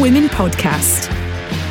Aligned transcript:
Women 0.00 0.28
podcast. 0.28 1.12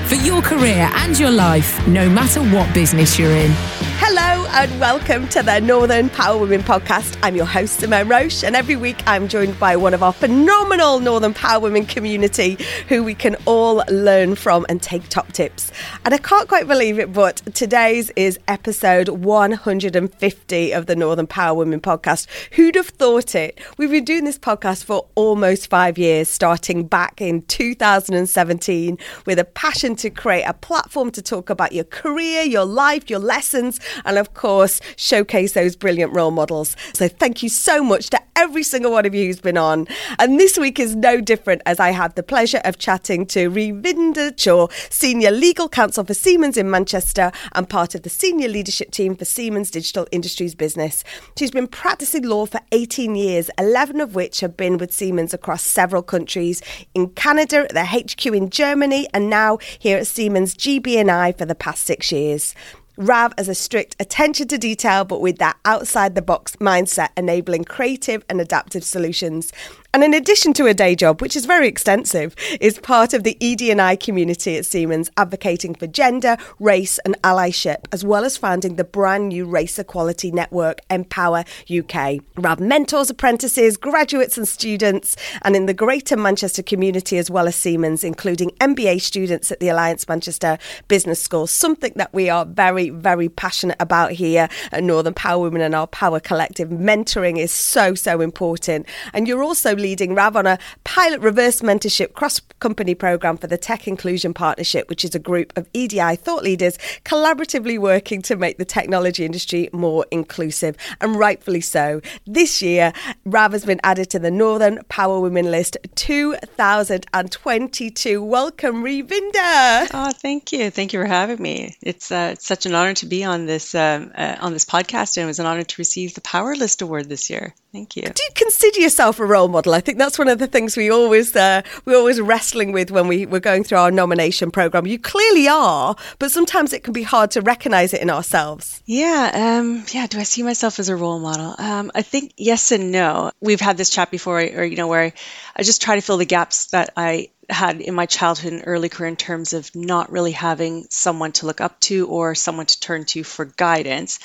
For 0.07 0.13
your 0.13 0.43
career 0.43 0.87
and 0.93 1.17
your 1.17 1.31
life, 1.31 1.87
no 1.87 2.07
matter 2.07 2.41
what 2.41 2.71
business 2.75 3.17
you're 3.17 3.31
in. 3.31 3.78
Hello 4.11 4.47
and 4.53 4.79
welcome 4.79 5.27
to 5.27 5.43
the 5.43 5.59
Northern 5.59 6.09
Power 6.09 6.39
Women 6.39 6.63
podcast. 6.63 7.15
I'm 7.21 7.35
your 7.35 7.45
host, 7.45 7.79
Simone 7.79 8.07
Roche, 8.07 8.43
and 8.43 8.55
every 8.55 8.75
week 8.75 8.97
I'm 9.05 9.27
joined 9.27 9.59
by 9.59 9.75
one 9.75 9.93
of 9.93 10.01
our 10.01 10.11
phenomenal 10.11 10.99
Northern 10.99 11.35
Power 11.35 11.59
Women 11.59 11.85
community 11.85 12.57
who 12.87 13.03
we 13.03 13.13
can 13.13 13.35
all 13.45 13.83
learn 13.87 14.33
from 14.33 14.65
and 14.67 14.81
take 14.81 15.07
top 15.09 15.31
tips. 15.31 15.71
And 16.05 16.15
I 16.15 16.17
can't 16.17 16.49
quite 16.49 16.67
believe 16.67 16.97
it, 16.97 17.13
but 17.13 17.43
today's 17.53 18.09
is 18.15 18.39
episode 18.47 19.09
150 19.09 20.71
of 20.71 20.87
the 20.87 20.95
Northern 20.95 21.27
Power 21.27 21.53
Women 21.53 21.79
podcast. 21.79 22.25
Who'd 22.53 22.73
have 22.73 22.87
thought 22.87 23.35
it? 23.35 23.59
We've 23.77 23.91
been 23.91 24.05
doing 24.05 24.23
this 24.23 24.39
podcast 24.39 24.85
for 24.85 25.05
almost 25.13 25.69
five 25.69 25.99
years, 25.99 26.29
starting 26.29 26.87
back 26.87 27.21
in 27.21 27.43
2017 27.43 28.97
with 29.27 29.37
a 29.37 29.45
passion 29.45 29.95
to 29.97 30.09
create 30.09 30.45
a 30.45 30.53
platform 30.53 31.11
to 31.11 31.21
talk 31.21 31.51
about 31.51 31.73
your 31.73 31.83
career, 31.83 32.41
your 32.41 32.65
life, 32.65 33.07
your 33.07 33.19
lessons, 33.19 33.79
and 34.05 34.17
of 34.17 34.33
course, 34.33 34.81
showcase 34.95 35.53
those 35.53 35.75
brilliant 35.75 36.13
role 36.13 36.31
models. 36.31 36.75
So 36.93 37.07
thank 37.07 37.43
you 37.43 37.49
so 37.49 37.83
much 37.83 38.09
to 38.09 38.19
every 38.35 38.63
single 38.63 38.91
one 38.91 39.05
of 39.05 39.13
you 39.13 39.25
who's 39.25 39.41
been 39.41 39.57
on. 39.57 39.85
And 40.17 40.39
this 40.39 40.57
week 40.57 40.79
is 40.79 40.95
no 40.95 41.19
different 41.19 41.61
as 41.65 41.77
I 41.77 41.91
have 41.91 42.15
the 42.15 42.23
pleasure 42.23 42.61
of 42.63 42.77
chatting 42.77 43.25
to 43.27 43.49
Revinda 43.51 44.35
Chaw, 44.37 44.67
Senior 44.89 45.31
Legal 45.31 45.67
Counsel 45.67 46.05
for 46.05 46.13
Siemens 46.13 46.55
in 46.55 46.69
Manchester 46.69 47.33
and 47.53 47.67
part 47.67 47.95
of 47.95 48.03
the 48.03 48.09
senior 48.09 48.47
leadership 48.47 48.91
team 48.91 49.15
for 49.15 49.25
Siemens 49.25 49.69
Digital 49.69 50.07
Industries 50.13 50.55
business. 50.55 51.03
She's 51.37 51.51
been 51.51 51.67
practicing 51.67 52.23
law 52.23 52.45
for 52.45 52.61
18 52.71 53.15
years, 53.15 53.49
11 53.57 53.99
of 53.99 54.15
which 54.15 54.39
have 54.39 54.55
been 54.55 54.77
with 54.77 54.93
Siemens 54.93 55.33
across 55.33 55.61
several 55.61 56.01
countries, 56.01 56.61
in 56.93 57.09
Canada, 57.09 57.65
at 57.65 57.73
their 57.73 57.85
HQ 57.85 58.25
in 58.25 58.49
Germany, 58.49 59.07
and 59.13 59.29
now 59.29 59.57
here 59.79 59.97
at 59.97 60.07
Siemens 60.07 60.55
GB&I 60.55 61.33
for 61.33 61.45
the 61.45 61.55
past 61.55 61.83
six 61.83 62.11
years. 62.11 62.55
Rav 62.99 63.33
as 63.37 63.47
a 63.47 63.55
strict 63.55 63.95
attention 64.01 64.49
to 64.49 64.57
detail, 64.57 65.05
but 65.05 65.21
with 65.21 65.37
that 65.37 65.57
outside 65.63 66.15
the 66.15 66.21
box 66.21 66.57
mindset, 66.57 67.11
enabling 67.15 67.63
creative 67.63 68.25
and 68.27 68.41
adaptive 68.41 68.83
solutions. 68.83 69.53
And 69.91 70.03
in 70.03 70.13
addition 70.13 70.53
to 70.53 70.67
a 70.67 70.73
day 70.75 70.93
job, 70.93 71.19
which 71.19 71.35
is 71.35 71.47
very 71.47 71.67
extensive, 71.67 72.35
is 72.61 72.77
part 72.77 73.15
of 73.15 73.23
the 73.23 73.35
ED&I 73.41 73.95
community 73.95 74.55
at 74.55 74.67
Siemens, 74.67 75.09
advocating 75.17 75.73
for 75.73 75.87
gender, 75.87 76.37
race, 76.59 76.99
and 77.05 77.19
allyship, 77.23 77.85
as 77.91 78.05
well 78.05 78.23
as 78.23 78.37
founding 78.37 78.75
the 78.75 78.83
brand 78.83 79.29
new 79.29 79.47
race 79.47 79.79
equality 79.79 80.29
network 80.29 80.81
Empower 80.91 81.43
UK. 81.75 82.19
Rav 82.37 82.59
mentors 82.59 83.09
apprentices, 83.09 83.77
graduates, 83.77 84.37
and 84.37 84.47
students, 84.47 85.15
and 85.41 85.55
in 85.55 85.65
the 85.65 85.73
Greater 85.73 86.15
Manchester 86.15 86.61
community 86.61 87.17
as 87.17 87.31
well 87.31 87.47
as 87.47 87.55
Siemens, 87.55 88.03
including 88.03 88.51
MBA 88.59 89.01
students 89.01 89.51
at 89.51 89.59
the 89.59 89.69
Alliance 89.69 90.07
Manchester 90.07 90.59
Business 90.87 91.19
School, 91.19 91.47
something 91.47 91.93
that 91.95 92.13
we 92.13 92.29
are 92.29 92.45
very, 92.45 92.91
very 92.91 93.27
passionate 93.27 93.77
about 93.79 94.11
here 94.11 94.49
at 94.71 94.83
Northern 94.83 95.15
Power 95.15 95.41
Women 95.41 95.61
and 95.63 95.73
our 95.73 95.87
Power 95.87 96.19
Collective. 96.19 96.69
Mentoring 96.69 97.39
is 97.39 97.51
so, 97.51 97.95
so 97.95 98.21
important. 98.21 98.85
And 99.13 99.27
you're 99.27 99.41
also 99.41 99.78
leading 99.79 100.13
Rav 100.13 100.35
on 100.35 100.45
a 100.45 100.59
pilot 100.83 101.21
reverse 101.21 101.61
mentorship 101.61 102.13
cross 102.13 102.39
company 102.59 102.93
program 102.93 103.37
for 103.37 103.47
the 103.47 103.57
Tech 103.57 103.87
Inclusion 103.87 104.31
Partnership, 104.33 104.87
which 104.89 105.03
is 105.03 105.15
a 105.15 105.19
group 105.19 105.51
of 105.57 105.67
EDI 105.73 106.17
thought 106.17 106.43
leaders 106.43 106.77
collaboratively 107.05 107.79
working 107.79 108.21
to 108.23 108.35
make 108.35 108.57
the 108.57 108.65
technology 108.65 109.23
industry 109.25 109.69
more 109.71 110.05
inclusive, 110.11 110.75
and 111.01 111.15
rightfully 111.15 111.61
so. 111.61 112.01
This 112.27 112.61
year, 112.61 112.93
Rav 113.25 113.53
has 113.53 113.65
been 113.65 113.79
added 113.83 114.11
to 114.11 114.19
the 114.19 114.29
Northern 114.29 114.83
Power 114.89 115.19
Women 115.19 115.49
list 115.49 115.77
2022. 115.95 118.23
Welcome, 118.23 118.83
Revinda. 118.83 119.87
Oh, 119.93 120.11
thank 120.11 120.51
you. 120.51 120.69
Thank 120.69 120.93
you 120.93 121.01
for 121.01 121.07
having 121.07 121.41
me. 121.41 121.75
It's, 121.81 122.11
uh, 122.11 122.31
it's 122.33 122.45
such 122.45 122.65
an 122.65 122.75
honor 122.75 122.93
to 122.95 123.05
be 123.05 123.23
on 123.23 123.45
this 123.45 123.75
um, 123.75 124.11
uh, 124.15 124.35
on 124.39 124.53
this 124.53 124.65
podcast, 124.65 125.17
and 125.17 125.23
it 125.23 125.27
was 125.27 125.39
an 125.39 125.45
honor 125.45 125.63
to 125.63 125.75
receive 125.77 126.13
the 126.13 126.21
Power 126.21 126.55
List 126.55 126.81
Award 126.81 127.09
this 127.09 127.29
year. 127.29 127.53
Thank 127.71 127.95
you. 127.95 128.03
Do 128.03 128.23
you 128.23 128.29
consider 128.35 128.79
yourself 128.79 129.19
a 129.19 129.25
role 129.25 129.47
model? 129.47 129.68
I 129.73 129.79
think 129.79 129.97
that's 129.97 130.17
one 130.17 130.27
of 130.27 130.39
the 130.39 130.47
things 130.47 130.75
we 130.75 130.89
always 130.89 131.35
uh, 131.35 131.61
we're 131.85 131.97
always 131.97 132.19
wrestling 132.21 132.71
with 132.71 132.91
when 132.91 133.07
we 133.07 133.25
we're 133.25 133.39
going 133.39 133.63
through 133.63 133.77
our 133.77 133.91
nomination 133.91 134.51
program. 134.51 134.87
You 134.87 134.99
clearly 134.99 135.47
are, 135.47 135.95
but 136.19 136.31
sometimes 136.31 136.73
it 136.73 136.83
can 136.83 136.93
be 136.93 137.03
hard 137.03 137.31
to 137.31 137.41
recognise 137.41 137.93
it 137.93 138.01
in 138.01 138.09
ourselves. 138.09 138.81
Yeah, 138.85 139.31
um, 139.59 139.85
yeah. 139.91 140.07
Do 140.07 140.19
I 140.19 140.23
see 140.23 140.43
myself 140.43 140.79
as 140.79 140.89
a 140.89 140.95
role 140.95 141.19
model? 141.19 141.55
Um, 141.57 141.91
I 141.95 142.01
think 142.01 142.33
yes 142.37 142.71
and 142.71 142.91
no. 142.91 143.31
We've 143.39 143.61
had 143.61 143.77
this 143.77 143.89
chat 143.89 144.11
before, 144.11 144.39
or 144.39 144.63
you 144.63 144.75
know, 144.75 144.87
where 144.87 145.13
I 145.55 145.63
just 145.63 145.81
try 145.81 145.95
to 145.95 146.01
fill 146.01 146.17
the 146.17 146.25
gaps 146.25 146.67
that 146.67 146.91
I 146.95 147.29
had 147.49 147.81
in 147.81 147.93
my 147.95 148.05
childhood 148.05 148.53
and 148.53 148.63
early 148.65 148.89
career 148.89 149.09
in 149.09 149.15
terms 149.15 149.53
of 149.53 149.73
not 149.75 150.11
really 150.11 150.31
having 150.31 150.85
someone 150.89 151.31
to 151.33 151.45
look 151.45 151.61
up 151.61 151.79
to 151.81 152.07
or 152.07 152.35
someone 152.35 152.65
to 152.65 152.79
turn 152.79 153.05
to 153.05 153.23
for 153.23 153.45
guidance. 153.45 154.19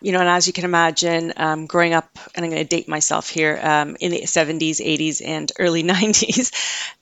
You 0.00 0.12
know, 0.12 0.20
and 0.20 0.28
as 0.28 0.46
you 0.46 0.52
can 0.52 0.64
imagine, 0.64 1.32
um, 1.36 1.66
growing 1.66 1.94
up, 1.94 2.18
and 2.34 2.44
I'm 2.44 2.50
going 2.50 2.62
to 2.62 2.68
date 2.68 2.88
myself 2.88 3.28
here, 3.28 3.58
um, 3.62 3.96
in 4.00 4.12
the 4.12 4.26
70s, 4.26 4.80
80s, 4.80 5.22
and 5.24 5.50
early 5.58 5.82
90s, 5.84 6.52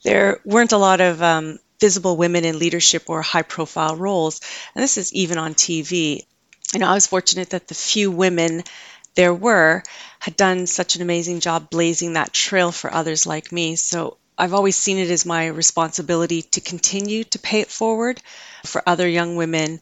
there 0.03 0.41
weren't 0.45 0.73
a 0.73 0.79
lot 0.79 1.01
of 1.01 1.23
um, 1.23 1.59
visible 1.81 2.17
women 2.17 2.45
in 2.45 2.59
leadership 2.59 3.05
or 3.09 3.23
high 3.23 3.43
profile 3.43 3.97
roles. 3.97 4.41
And 4.75 4.83
this 4.83 4.97
is 4.97 5.13
even 5.13 5.39
on 5.39 5.55
TV. 5.55 6.25
You 6.73 6.81
know, 6.81 6.89
I 6.89 6.95
was 6.95 7.07
fortunate 7.07 7.51
that 7.51 7.69
the 7.69 7.75
few 7.75 8.11
women 8.11 8.63
there 9.15 9.35
were 9.35 9.83
had 10.19 10.37
done 10.37 10.67
such 10.67 10.97
an 10.97 11.03
amazing 11.03 11.41
job 11.41 11.71
blazing 11.71 12.15
that 12.15 12.33
trail 12.33 12.71
for 12.71 12.93
others 12.93 13.27
like 13.27 13.51
me. 13.51 13.77
So 13.77 14.19
I've 14.39 14.55
always 14.55 14.77
seen 14.77 14.99
it 14.99 15.11
as 15.11 15.25
my 15.25 15.47
responsibility 15.47 16.43
to 16.43 16.61
continue 16.61 17.25
to 17.25 17.39
pay 17.39 17.61
it 17.61 17.71
forward 17.71 18.21
for 18.65 18.83
other 18.87 19.09
young 19.09 19.37
women. 19.37 19.81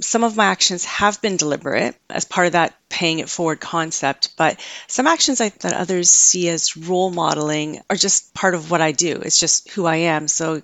Some 0.00 0.24
of 0.24 0.36
my 0.36 0.46
actions 0.46 0.84
have 0.84 1.22
been 1.22 1.38
deliberate 1.38 1.96
as 2.10 2.26
part 2.26 2.46
of 2.46 2.52
that 2.52 2.74
paying 2.90 3.20
it 3.20 3.30
forward 3.30 3.60
concept, 3.60 4.36
but 4.36 4.60
some 4.86 5.06
actions 5.06 5.40
I, 5.40 5.48
that 5.48 5.72
others 5.72 6.10
see 6.10 6.50
as 6.50 6.76
role 6.76 7.10
modeling 7.10 7.80
are 7.88 7.96
just 7.96 8.34
part 8.34 8.54
of 8.54 8.70
what 8.70 8.82
I 8.82 8.92
do. 8.92 9.22
It's 9.24 9.40
just 9.40 9.70
who 9.70 9.86
I 9.86 9.96
am. 9.96 10.28
So, 10.28 10.60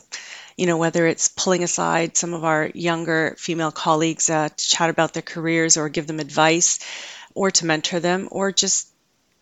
you 0.59 0.67
know, 0.67 0.77
whether 0.77 1.07
it's 1.07 1.29
pulling 1.29 1.65
aside 1.65 2.19
some 2.19 2.35
of 2.35 2.45
our 2.45 2.71
younger 2.75 3.35
female 3.39 3.73
colleagues 3.73 4.29
uh, 4.29 4.51
to 4.51 4.69
chat 4.69 4.91
about 4.91 5.15
their 5.15 5.23
careers 5.23 5.79
or 5.79 5.89
give 5.89 6.07
them 6.07 6.21
advice 6.21 6.81
or 7.35 7.51
to 7.53 7.65
mentor 7.65 8.01
them 8.01 8.29
or 8.31 8.53
just 8.53 8.92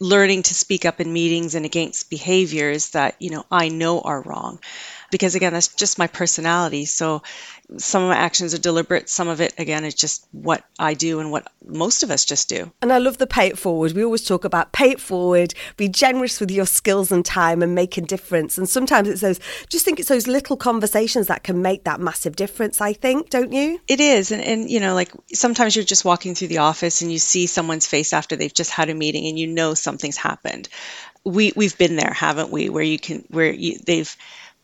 learning 0.00 0.42
to 0.42 0.54
speak 0.54 0.84
up 0.84 1.00
in 1.00 1.12
meetings 1.12 1.54
and 1.54 1.66
against 1.66 2.10
behaviors 2.10 2.90
that 2.90 3.14
you 3.20 3.30
know 3.30 3.44
I 3.50 3.68
know 3.68 4.00
are 4.00 4.22
wrong 4.22 4.58
because 5.10 5.34
again 5.34 5.52
that's 5.52 5.68
just 5.68 5.98
my 5.98 6.06
personality 6.06 6.84
so 6.84 7.22
some 7.78 8.02
of 8.02 8.08
my 8.08 8.16
actions 8.16 8.54
are 8.54 8.58
deliberate 8.58 9.08
some 9.08 9.28
of 9.28 9.40
it 9.40 9.54
again 9.58 9.84
is 9.84 9.94
just 9.94 10.26
what 10.32 10.64
I 10.78 10.94
do 10.94 11.20
and 11.20 11.30
what 11.30 11.46
most 11.64 12.02
of 12.02 12.10
us 12.10 12.24
just 12.24 12.48
do 12.48 12.70
And 12.82 12.92
I 12.92 12.98
love 12.98 13.18
the 13.18 13.26
pay 13.26 13.46
it 13.46 13.58
forward. 13.58 13.92
We 13.92 14.04
always 14.04 14.24
talk 14.24 14.44
about 14.44 14.72
pay 14.72 14.90
it 14.90 15.00
forward, 15.00 15.54
be 15.76 15.88
generous 15.88 16.40
with 16.40 16.50
your 16.50 16.66
skills 16.66 17.12
and 17.12 17.24
time 17.24 17.62
and 17.62 17.74
make 17.74 17.96
a 17.96 18.00
difference. 18.00 18.58
And 18.58 18.68
sometimes 18.68 19.08
it's 19.08 19.20
those, 19.20 19.40
just 19.68 19.84
think 19.84 20.00
it's 20.00 20.08
those 20.08 20.26
little 20.26 20.56
conversations 20.56 21.28
that 21.28 21.44
can 21.44 21.62
make 21.62 21.84
that 21.84 22.00
massive 22.00 22.36
difference, 22.36 22.80
I 22.80 22.92
think, 22.92 23.30
don't 23.30 23.52
you? 23.52 23.80
It 23.86 24.00
is, 24.00 24.32
and, 24.32 24.42
and 24.42 24.70
you 24.70 24.80
know, 24.80 24.94
like 24.94 25.12
sometimes 25.32 25.76
you're 25.76 25.84
just 25.84 26.04
walking 26.04 26.34
through 26.34 26.48
the 26.48 26.58
office 26.58 27.02
and 27.02 27.12
you 27.12 27.18
see 27.18 27.46
someone's 27.46 27.86
face 27.86 28.12
after 28.12 28.36
they've 28.36 28.52
just 28.52 28.70
had 28.70 28.90
a 28.90 28.94
meeting, 28.94 29.26
and 29.26 29.38
you 29.38 29.46
know 29.46 29.74
something's 29.74 30.16
happened. 30.16 30.68
We 31.24 31.52
we've 31.54 31.76
been 31.76 31.96
there, 31.96 32.12
haven't 32.12 32.50
we? 32.50 32.70
Where 32.70 32.82
you 32.82 32.98
can 32.98 33.24
where 33.28 33.52
you, 33.52 33.78
they've 33.78 34.16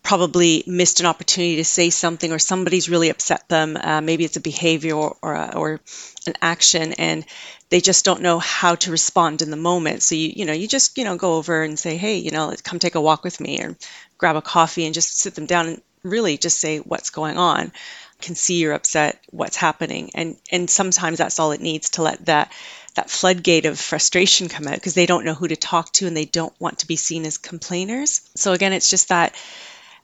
probably 0.07 0.63
missed 0.69 1.01
an 1.01 1.07
opportunity 1.07 1.57
to 1.57 1.65
say 1.65 1.91
something, 1.91 2.33
or 2.33 2.39
somebody's 2.39 2.89
really 2.89 3.11
upset 3.11 3.49
them. 3.49 3.77
Uh, 3.77 4.01
maybe 4.01 4.25
it's 4.25 4.37
a 4.37 4.41
behavior 4.41 4.95
or 4.95 5.17
or, 5.21 5.35
a, 5.35 5.53
or 5.57 5.81
an 6.29 6.35
action, 6.41 6.93
and 6.93 7.25
they 7.71 7.81
just 7.81 8.05
don't 8.05 8.23
know 8.23 8.39
how 8.39 8.77
to 8.77 8.93
respond 8.93 9.43
in 9.43 9.51
the 9.51 9.57
moment. 9.57 10.03
So 10.03 10.15
you 10.15 10.33
you 10.37 10.45
know 10.45 10.53
you 10.53 10.69
just 10.69 10.97
you 10.97 11.03
know 11.03 11.17
go 11.17 11.35
over 11.35 11.63
and 11.63 11.77
say, 11.77 11.97
hey, 11.97 12.19
you 12.19 12.31
know, 12.31 12.55
come 12.63 12.79
take 12.79 12.95
a 12.95 13.01
walk 13.01 13.25
with 13.25 13.41
me, 13.41 13.61
or 13.61 13.77
grab 14.17 14.37
a 14.37 14.43
coffee 14.43 14.85
and 14.85 14.95
just 14.95 15.19
sit 15.19 15.35
them 15.35 15.47
down 15.47 15.67
and 15.67 15.83
really 16.05 16.39
just 16.39 16.61
say 16.61 16.79
what's 16.79 17.11
going 17.11 17.37
on 17.37 17.73
I 18.21 18.25
can 18.25 18.35
see 18.35 18.61
you're 18.61 18.73
upset, 18.73 19.21
what's 19.31 19.57
happening. 19.57 20.11
And 20.15 20.37
and 20.51 20.71
sometimes 20.71 21.19
that's 21.19 21.39
all 21.39 21.53
it 21.53 21.61
needs 21.61 21.91
to 21.91 22.03
let 22.03 22.25
that 22.27 22.53
that 22.95 23.11
floodgate 23.11 23.67
of 23.67 23.79
frustration 23.79 24.49
come 24.49 24.67
out 24.67 24.75
because 24.75 24.95
they 24.95 25.05
don't 25.05 25.25
know 25.25 25.35
who 25.35 25.49
to 25.49 25.57
talk 25.57 25.93
to 25.95 26.07
and 26.07 26.17
they 26.17 26.25
don't 26.25 26.59
want 26.59 26.79
to 26.79 26.87
be 26.87 26.97
seen 26.97 27.27
as 27.27 27.37
complainers. 27.37 28.23
So 28.35 28.53
again, 28.53 28.73
it's 28.73 28.89
just 28.89 29.09
that 29.11 29.35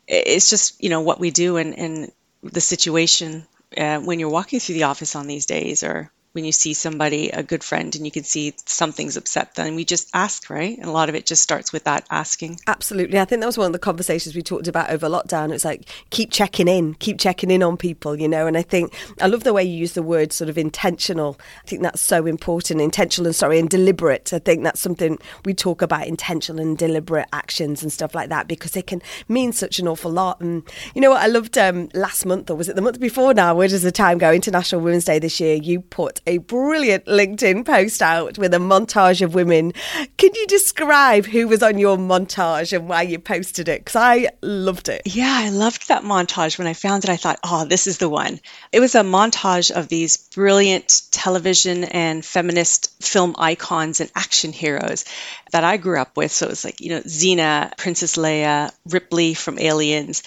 it's 0.07 0.51
just 0.51 0.83
you 0.83 0.91
know 0.91 1.01
what 1.01 1.21
we 1.21 1.31
do 1.31 1.57
and 1.57 1.79
and 1.79 2.13
the 2.43 2.61
situation 2.61 3.47
uh, 3.77 3.99
when 4.01 4.19
you're 4.19 4.29
walking 4.29 4.61
through 4.61 4.75
the 4.75 4.85
office 4.85 5.17
on 5.17 5.27
these 5.27 5.47
days 5.47 5.83
or 5.83 6.11
when 6.33 6.45
you 6.45 6.53
see 6.53 6.73
somebody, 6.75 7.29
a 7.31 7.43
good 7.43 7.63
friend, 7.63 7.95
and 7.95 8.07
you 8.07 8.11
can 8.11 8.25
see 8.25 8.55
something's 8.65 9.17
upset, 9.17 9.55
then 9.55 9.75
we 9.75 9.85
just 9.85 10.09
ask, 10.15 10.49
right? 10.49 10.79
And 10.79 10.87
a 10.87 10.91
lot 10.91 11.09
of 11.09 11.15
it 11.15 11.27
just 11.27 11.43
starts 11.43 11.73
with 11.73 11.85
that 11.85 12.07
asking. 12.11 12.59
Absolutely. 12.67 13.19
I 13.19 13.27
think 13.27 13.41
that 13.41 13.47
was 13.47 13.59
one 13.59 13.67
of 13.67 13.73
the 13.73 13.79
conversations 13.79 14.35
we 14.35 14.43
talked 14.43 14.67
about 14.67 14.91
over 14.91 15.09
lockdown. 15.09 15.53
It's 15.53 15.65
like 15.65 15.89
keep 16.11 16.31
checking 16.31 16.69
in, 16.69 16.95
keep 16.95 17.19
checking 17.19 17.51
in 17.51 17.63
on 17.63 17.77
people, 17.77 18.19
you 18.19 18.29
know. 18.29 18.47
And 18.47 18.57
I 18.57 18.63
think 18.63 18.95
I 19.21 19.27
love 19.27 19.45
the 19.45 19.53
way 19.53 19.63
you 19.63 19.77
use 19.77 19.93
the 19.93 20.03
word 20.03 20.33
sort 20.33 20.49
of 20.49 20.57
intentional. 20.57 21.39
I 21.65 21.69
think 21.69 21.83
that's 21.83 22.01
so 22.01 22.25
important. 22.27 22.81
Intentional 22.81 23.27
and 23.27 23.37
sorry, 23.37 23.59
and 23.59 23.69
deliberate. 23.69 24.33
I 24.33 24.39
think 24.39 24.63
that's 24.63 24.81
something 24.81 25.19
we 25.45 25.53
talk 25.53 25.83
about 25.83 26.07
intentional 26.07 26.63
and 26.63 26.79
deliberate 26.79 27.29
actions 27.33 27.83
and 27.83 27.93
stuff 27.93 28.15
like 28.15 28.31
that 28.31 28.49
because 28.49 28.71
they 28.71 28.83
can 28.83 29.03
mean 29.29 29.53
such 29.53 29.79
an 29.79 29.87
awful 29.87 30.11
lot. 30.11 30.41
And 30.41 30.63
you 30.95 31.03
know 31.03 31.11
what? 31.11 31.23
I 31.23 31.27
loved 31.27 31.59
um, 31.59 31.91
last 31.93 32.25
month, 32.25 32.51
or 32.51 32.55
was 32.55 32.71
it 32.71 32.77
the 32.77 32.83
month 32.83 33.01
before 33.01 33.35
now? 33.35 33.55
Where 33.55 33.69
does 33.69 33.83
the 33.83 33.93
time 33.93 34.17
go? 34.17 34.33
International 34.33 34.81
Women's 34.81 35.05
Day 35.05 35.19
this 35.19 35.39
year. 35.39 35.57
You 35.57 35.81
put 35.81 36.22
a 36.27 36.39
brilliant 36.39 37.07
LinkedIn 37.07 37.65
post 37.65 38.03
out 38.03 38.39
with 38.39 38.55
a 38.55 38.59
montage 38.59 39.23
of 39.23 39.35
women. 39.35 39.73
Can 40.17 40.35
you 40.35 40.47
describe 40.47 41.27
who 41.27 41.49
was 41.49 41.63
on 41.63 41.79
your 41.79 41.97
montage 41.97 42.73
and 42.73 42.89
why 42.89 43.03
you 43.03 43.19
posted 43.19 43.69
it? 43.69 43.81
Because 43.81 43.97
I 43.97 44.29
loved 44.43 44.89
it. 44.89 45.03
Yeah, 45.05 45.33
I 45.33 45.51
loved 45.51 45.89
that 45.89 46.05
montage. 46.05 46.59
When 46.59 46.67
I 46.67 46.75
found 46.75 47.05
it, 47.05 47.11
I 47.11 47.17
thought, 47.17 47.41
oh, 47.45 47.65
this 47.65 47.87
is 47.87 47.99
the 47.99 48.09
one. 48.09 48.41
It 48.73 48.81
was 48.81 48.95
a 48.95 49.01
montage 49.01 49.71
of 49.71 49.89
these 49.89 50.17
brilliant 50.17 51.03
television 51.11 51.85
and 51.85 52.25
feminist 52.25 53.03
film 53.03 53.35
icons 53.39 54.01
and 54.01 54.11
action 54.15 54.53
heroes 54.53 55.05
that 55.53 55.65
I 55.65 55.77
grew 55.77 56.01
up 56.01 56.17
with. 56.17 56.33
So 56.33 56.47
it 56.47 56.51
was 56.51 56.65
like, 56.65 56.81
you 56.81 56.91
know, 56.91 57.01
Xena, 57.01 57.77
Princess 57.77 58.17
Leia, 58.17 58.73
Ripley 58.87 59.35
from 59.35 59.59
Aliens, 59.59 60.23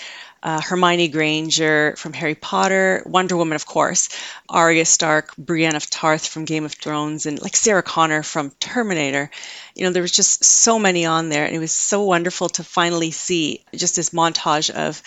uh, 0.45 0.61
Hermione 0.61 1.07
Granger 1.07 1.95
from 1.97 2.13
Harry 2.13 2.35
Potter, 2.35 3.01
Wonder 3.07 3.35
Woman, 3.35 3.55
of 3.55 3.65
course, 3.65 4.09
Arya 4.47 4.85
Stark, 4.85 5.35
Brienne 5.37 5.75
of 5.75 5.89
Tarth 5.89 6.27
from 6.27 6.45
Game 6.45 6.65
of 6.65 6.73
Thrones, 6.73 7.25
and 7.25 7.41
like 7.41 7.55
Sarah 7.55 7.81
Connor 7.81 8.21
from 8.21 8.51
Terminator. 8.59 9.31
You 9.73 9.85
know, 9.85 9.91
there 9.91 10.03
was 10.03 10.11
just 10.11 10.45
so 10.45 10.77
many 10.77 11.07
on 11.07 11.29
there, 11.29 11.45
and 11.45 11.55
it 11.55 11.59
was 11.59 11.71
so 11.71 12.03
wonderful 12.03 12.49
to 12.49 12.63
finally 12.63 13.09
see 13.09 13.65
just 13.73 13.95
this 13.95 14.11
montage 14.11 14.69
of 14.69 15.01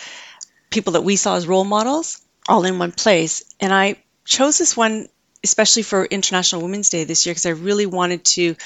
people 0.70 0.94
that 0.94 1.04
we 1.04 1.14
saw 1.14 1.36
as 1.36 1.46
role 1.46 1.64
models 1.64 2.20
all 2.48 2.64
in 2.64 2.80
one 2.80 2.90
place. 2.90 3.44
And 3.60 3.72
I 3.72 4.02
chose 4.24 4.58
this 4.58 4.76
one 4.76 5.08
especially 5.44 5.84
for 5.84 6.04
International 6.04 6.62
Women's 6.62 6.90
Day 6.90 7.04
this 7.04 7.24
year 7.24 7.32
because 7.32 7.46
I 7.46 7.50
really 7.50 7.86
wanted 7.86 8.24
to 8.24 8.56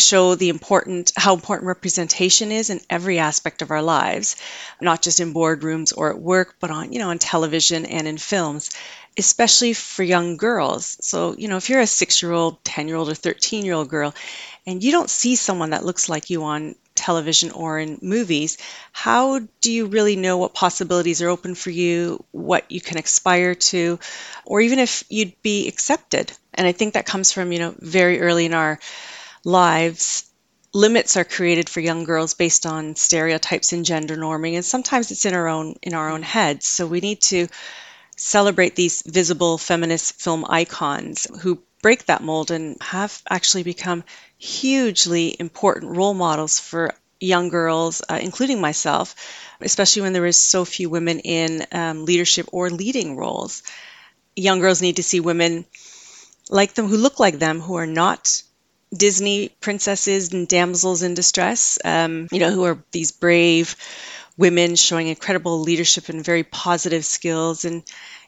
show 0.00 0.34
the 0.34 0.48
important 0.48 1.12
how 1.16 1.34
important 1.34 1.66
representation 1.66 2.52
is 2.52 2.70
in 2.70 2.80
every 2.90 3.18
aspect 3.18 3.62
of 3.62 3.70
our 3.70 3.82
lives 3.82 4.36
not 4.80 5.02
just 5.02 5.20
in 5.20 5.34
boardrooms 5.34 5.92
or 5.96 6.10
at 6.10 6.18
work 6.18 6.56
but 6.60 6.70
on 6.70 6.92
you 6.92 6.98
know 6.98 7.10
on 7.10 7.18
television 7.18 7.86
and 7.86 8.06
in 8.06 8.18
films 8.18 8.70
especially 9.18 9.72
for 9.72 10.02
young 10.02 10.36
girls. 10.36 10.98
So 11.00 11.34
you 11.36 11.48
know 11.48 11.56
if 11.56 11.70
you're 11.70 11.80
a 11.80 11.86
6 11.86 12.22
year 12.22 12.32
old 12.32 12.62
10 12.64 12.88
year 12.88 12.96
old 12.96 13.08
or 13.08 13.14
13 13.14 13.64
year 13.64 13.74
old 13.74 13.88
girl 13.88 14.14
and 14.66 14.82
you 14.82 14.92
don't 14.92 15.10
see 15.10 15.36
someone 15.36 15.70
that 15.70 15.84
looks 15.84 16.08
like 16.08 16.30
you 16.30 16.44
on 16.44 16.74
television 16.94 17.50
or 17.50 17.78
in 17.78 17.98
movies 18.00 18.56
how 18.90 19.40
do 19.60 19.70
you 19.70 19.84
really 19.86 20.16
know 20.16 20.38
what 20.38 20.54
possibilities 20.54 21.20
are 21.20 21.28
open 21.28 21.54
for 21.54 21.68
you 21.68 22.24
what 22.32 22.70
you 22.70 22.80
can 22.80 22.96
aspire 22.98 23.54
to 23.54 23.98
or 24.46 24.62
even 24.62 24.78
if 24.78 25.04
you'd 25.10 25.40
be 25.42 25.68
accepted? 25.68 26.32
And 26.54 26.66
i 26.66 26.72
think 26.72 26.94
that 26.94 27.06
comes 27.06 27.32
from 27.32 27.52
you 27.52 27.58
know 27.58 27.74
very 27.78 28.20
early 28.20 28.46
in 28.46 28.54
our 28.54 28.78
lives, 29.46 30.28
limits 30.74 31.16
are 31.16 31.24
created 31.24 31.70
for 31.70 31.78
young 31.80 32.02
girls 32.02 32.34
based 32.34 32.66
on 32.66 32.96
stereotypes 32.96 33.72
and 33.72 33.84
gender 33.84 34.16
norming, 34.16 34.56
and 34.56 34.64
sometimes 34.64 35.10
it's 35.12 35.24
in 35.24 35.34
our 35.34 35.48
own 35.48 35.76
in 35.82 35.94
our 35.94 36.10
own 36.10 36.22
heads. 36.22 36.66
So 36.66 36.86
we 36.86 37.00
need 37.00 37.22
to 37.32 37.46
celebrate 38.16 38.74
these 38.74 39.02
visible 39.06 39.56
feminist 39.56 40.20
film 40.20 40.44
icons 40.48 41.28
who 41.42 41.62
break 41.80 42.06
that 42.06 42.24
mold 42.24 42.50
and 42.50 42.76
have 42.80 43.22
actually 43.30 43.62
become 43.62 44.02
hugely 44.36 45.36
important 45.38 45.96
role 45.96 46.14
models 46.14 46.58
for 46.58 46.92
young 47.20 47.48
girls, 47.48 48.02
uh, 48.10 48.18
including 48.20 48.60
myself, 48.60 49.14
especially 49.60 50.02
when 50.02 50.12
there 50.12 50.26
is 50.26 50.42
so 50.42 50.64
few 50.64 50.90
women 50.90 51.20
in 51.20 51.64
um, 51.70 52.04
leadership 52.04 52.48
or 52.52 52.68
leading 52.68 53.16
roles. 53.16 53.62
Young 54.34 54.58
girls 54.58 54.82
need 54.82 54.96
to 54.96 55.04
see 55.04 55.20
women 55.20 55.66
like 56.50 56.74
them 56.74 56.88
who 56.88 56.96
look 56.96 57.20
like 57.20 57.38
them, 57.38 57.60
who 57.60 57.76
are 57.76 57.86
not 57.86 58.42
Disney 58.94 59.48
princesses 59.60 60.32
and 60.32 60.48
damsels 60.48 61.02
in 61.02 61.14
distress, 61.14 61.78
um, 61.84 62.28
you 62.30 62.40
know, 62.40 62.50
who 62.50 62.64
are 62.64 62.82
these 62.92 63.12
brave 63.12 63.76
women 64.36 64.76
showing 64.76 65.08
incredible 65.08 65.60
leadership 65.60 66.08
and 66.08 66.24
very 66.24 66.42
positive 66.42 67.04
skills. 67.04 67.64
And 67.64 67.82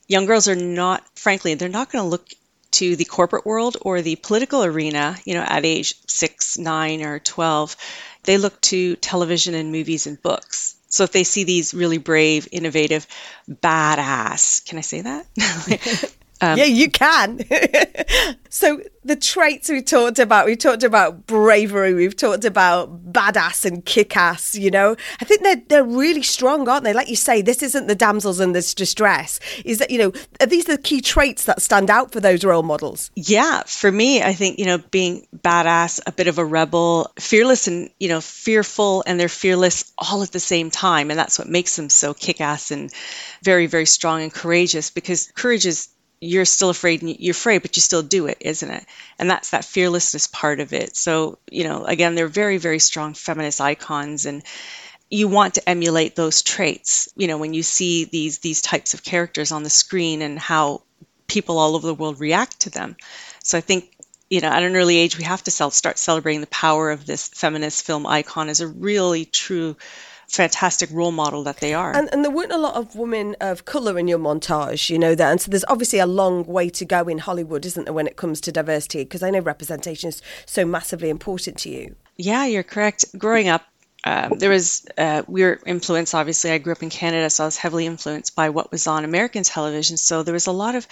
young 0.07 0.27
girls 0.27 0.49
are 0.49 0.57
not, 0.57 1.05
frankly, 1.17 1.55
they're 1.55 1.69
not 1.69 1.91
going 1.93 2.05
to 2.05 2.09
look 2.09 2.29
to 2.73 2.97
the 2.97 3.05
corporate 3.05 3.47
world 3.47 3.77
or 3.81 4.03
the 4.03 4.17
political 4.17 4.65
arena, 4.65 5.17
you 5.25 5.35
know, 5.35 5.43
at 5.43 5.65
age 5.65 5.95
six, 6.07 6.59
nine, 6.59 7.03
or 7.03 7.19
12. 7.19 7.77
They 8.25 8.37
look 8.39 8.61
to 8.63 8.97
television 8.97 9.55
and 9.55 9.73
movies 9.73 10.07
and 10.07 10.21
books. 10.21 10.77
So 10.91 11.05
if 11.05 11.13
they 11.13 11.25
see 11.25 11.45
these 11.45 11.75
really 11.75 11.99
brave, 11.99 12.49
innovative, 12.51 13.07
badass, 13.49 14.65
can 14.67 14.79
I 14.79 14.83
say 14.83 15.03
that? 15.03 16.13
Um, 16.41 16.59
yeah, 16.59 16.65
you 16.65 16.91
can. 16.91 17.41
so 18.49 18.81
the 19.05 19.17
traits 19.17 19.69
we 19.69 19.83
talked 19.83 20.19
about, 20.19 20.47
we 20.47 20.55
talked 20.55 20.85
about 20.85 21.27
bravery, 21.27 21.95
we've 21.95 22.15
talked 22.15 22.45
about 22.45 23.13
badass 23.13 23.65
and 23.65 23.85
kick-ass. 23.85 24.55
You 24.55 24.71
know, 24.71 24.97
I 25.21 25.25
think 25.25 25.43
they're 25.43 25.63
they're 25.69 25.85
really 25.85 26.23
strong, 26.23 26.69
aren't 26.69 26.85
they? 26.85 26.93
Like 26.93 27.09
you 27.09 27.17
say, 27.17 27.43
this 27.43 27.63
isn't 27.63 27.89
the 27.89 27.95
damsels 27.95 28.39
in 28.39 28.53
this 28.53 28.75
distress. 28.75 29.41
Is 29.65 29.79
that 29.79 29.91
you 29.91 29.99
know, 29.99 30.13
are 30.41 30.47
these 30.47 30.67
the 30.67 30.79
key 30.79 31.01
traits 31.01 31.45
that 31.47 31.61
stand 31.61 31.91
out 31.91 32.13
for 32.13 32.21
those 32.21 32.45
role 32.45 32.63
models? 32.63 33.11
Yeah, 33.17 33.63
for 33.65 33.91
me, 33.91 34.23
I 34.23 34.33
think 34.35 34.59
you 34.59 34.67
know, 34.67 34.79
being 34.79 35.27
badass, 35.37 36.01
a 36.07 36.13
bit 36.13 36.29
of 36.29 36.39
a 36.39 36.45
rebel, 36.45 37.11
fearless, 37.19 37.67
and 37.67 37.91
you 37.99 38.09
know, 38.09 38.21
fearful, 38.21 39.03
and 39.07 39.19
they're 39.19 39.29
fearless 39.29 39.93
all 39.99 40.23
at 40.23 40.31
the 40.31 40.41
same 40.41 40.71
time, 40.71 41.11
and 41.11 41.19
that's 41.19 41.39
what 41.39 41.49
makes 41.49 41.75
them 41.75 41.89
so 41.89 42.15
kick-ass 42.15 42.71
and 42.71 42.93
very, 43.43 43.67
very 43.67 43.87
strong 43.87 44.23
and 44.23 44.33
courageous. 44.33 44.91
Because 44.91 45.33
courage 45.35 45.67
is 45.67 45.89
you're 46.21 46.45
still 46.45 46.71
afraid 46.71 47.03
and 47.03 47.19
you're 47.19 47.33
afraid 47.33 47.63
but 47.63 47.77
you 47.77 47.83
still 47.83 48.03
do 48.03 48.27
it 48.27 48.39
isn't 48.41 48.71
it? 48.71 48.85
And 49.19 49.31
that's 49.31 49.51
that 49.51 49.65
fearlessness 49.65 50.27
part 50.27 50.61
of 50.61 50.73
it. 50.73 50.97
So 50.97 51.39
you 51.51 51.65
know 51.65 51.85
again 51.85 52.15
they're 52.15 52.29
very 52.29 52.59
very 52.59 52.79
strong 52.79 53.15
feminist 53.15 53.61
icons 53.61 54.27
and 54.27 54.43
you 55.11 55.29
want 55.29 55.55
to 55.55 55.69
emulate 55.69 56.15
those 56.17 56.43
traits 56.43 57.09
you 57.17 57.29
know 57.29 57.39
when 57.39 57.55
you 57.55 57.63
see 57.63 58.05
these 58.05 58.39
these 58.39 58.61
types 58.61 58.95
of 58.95 59.03
characters 59.03 59.53
on 59.53 59.63
the 59.63 59.71
screen 59.71 60.23
and 60.23 60.39
how 60.39 60.83
people 61.27 61.59
all 61.59 61.77
over 61.77 61.87
the 61.87 61.95
world 61.95 62.21
react 62.21 62.61
to 62.61 62.71
them. 62.71 62.97
So 63.43 63.59
i 63.59 63.61
think 63.61 63.93
you 64.29 64.41
know 64.41 64.49
at 64.49 64.63
an 64.63 64.77
early 64.77 64.97
age 64.97 65.17
we 65.17 65.25
have 65.25 65.43
to 65.45 65.51
start 65.51 65.99
celebrating 65.99 66.41
the 66.41 66.47
power 66.49 66.91
of 66.91 67.07
this 67.07 67.29
feminist 67.29 67.87
film 67.87 68.07
icon 68.07 68.49
as 68.49 68.61
a 68.61 68.67
really 68.67 69.25
true 69.25 69.77
fantastic 70.29 70.91
role 70.93 71.11
model 71.11 71.43
that 71.45 71.59
they 71.59 71.75
are. 71.75 71.95
And, 71.95 72.09
and 72.13 72.25
there 72.25 72.31
weren't 72.31 72.53
a 72.53 72.59
lot 72.59 72.75
of 72.75 72.95
women 72.95 73.35
of 73.41 73.65
colour 73.65 73.99
in 73.99 74.09
your 74.09 74.19
montage, 74.19 74.91
you 74.91 74.99
know 74.99 75.15
that. 75.15 75.31
And 75.31 75.41
so 75.41 75.51
there's 75.51 75.65
obviously 75.69 75.99
a 75.99 76.07
long 76.07 76.45
way 76.45 76.69
to 76.71 76.85
go 76.85 77.09
in 77.09 77.19
Hollywood, 77.19 77.65
isn't 77.65 77.85
there, 77.85 77.95
when 77.95 78.07
it 78.07 78.17
comes 78.17 78.41
to 78.43 78.53
diversity? 78.53 79.05
Because 79.05 79.23
I 79.23 79.31
know 79.31 79.41
representation 79.41 80.09
is 80.09 80.23
so 80.47 80.65
massively 80.65 81.09
important 81.09 81.59
to 81.59 81.71
you. 81.71 81.97
Yeah, 82.17 82.45
you're 82.45 82.63
correct. 82.63 83.05
Growing 83.17 83.49
up, 83.49 83.63
um, 84.05 84.39
there 84.39 84.51
was 84.51 84.87
uh, 84.97 85.23
we 85.27 85.43
were 85.43 85.59
influenced. 85.67 86.15
Obviously, 86.15 86.51
I 86.53 86.59
grew 86.59 86.73
up 86.73 86.83
in 86.83 86.91
Canada, 86.91 87.29
so 87.31 87.45
I 87.45 87.47
was 87.47 87.57
heavily 87.57 87.85
influenced 87.85 88.37
by 88.37 88.51
what 88.51 88.71
was 88.71 88.87
on 88.87 89.05
American 89.05 89.43
television. 89.43 89.97
So 89.97 90.23
there 90.23 90.35
was 90.35 90.47
a 90.47 90.53
lot 90.53 90.77
of, 90.77 90.87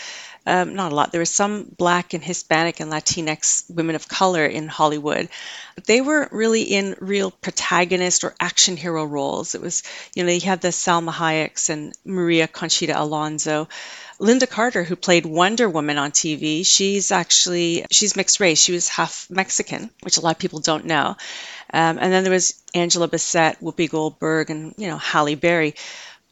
um, 0.44 0.74
not 0.74 0.90
a 0.90 0.94
lot. 0.94 1.12
There 1.12 1.20
was 1.20 1.30
some 1.30 1.72
Black 1.78 2.14
and 2.14 2.24
Hispanic 2.24 2.80
and 2.80 2.90
Latinx 2.90 3.70
women 3.72 3.94
of 3.94 4.08
color 4.08 4.44
in 4.44 4.66
Hollywood. 4.66 5.28
They 5.84 6.00
weren't 6.00 6.32
really 6.32 6.62
in 6.62 6.96
real 6.98 7.30
protagonist 7.30 8.24
or 8.24 8.34
action 8.40 8.76
hero 8.76 9.04
roles. 9.04 9.54
It 9.54 9.60
was, 9.60 9.84
you 10.14 10.24
know, 10.24 10.32
you 10.32 10.40
had 10.40 10.60
the 10.60 10.68
Salma 10.68 11.12
Hayeks 11.12 11.70
and 11.70 11.92
Maria 12.04 12.48
Conchita 12.48 13.00
Alonso. 13.00 13.68
Lynda 14.18 14.48
Carter, 14.48 14.82
who 14.82 14.96
played 14.96 15.26
Wonder 15.26 15.68
Woman 15.68 15.98
on 15.98 16.10
TV, 16.10 16.64
she's 16.66 17.10
actually 17.12 17.84
she's 17.90 18.16
mixed 18.16 18.40
race. 18.40 18.60
She 18.60 18.72
was 18.72 18.88
half 18.88 19.26
Mexican, 19.30 19.90
which 20.02 20.16
a 20.16 20.20
lot 20.20 20.36
of 20.36 20.38
people 20.38 20.60
don't 20.60 20.86
know. 20.86 21.16
Um, 21.72 21.98
and 22.00 22.12
then 22.12 22.22
there 22.24 22.32
was 22.32 22.62
Angela 22.74 23.08
Bassett, 23.08 23.60
Whoopi 23.60 23.90
Goldberg, 23.90 24.50
and 24.50 24.74
you 24.78 24.88
know 24.88 24.98
Halle 24.98 25.34
Berry. 25.34 25.74